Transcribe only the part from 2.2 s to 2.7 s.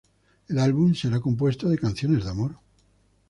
de amor.